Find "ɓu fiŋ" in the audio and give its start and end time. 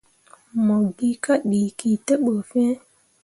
2.23-2.71